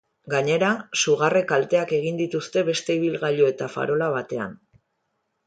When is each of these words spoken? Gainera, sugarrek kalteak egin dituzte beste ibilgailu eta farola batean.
Gainera, 0.33 0.69
sugarrek 1.01 1.45
kalteak 1.51 1.93
egin 1.97 2.17
dituzte 2.21 2.65
beste 2.71 2.97
ibilgailu 3.01 3.51
eta 3.53 3.69
farola 3.77 4.11
batean. 4.19 4.59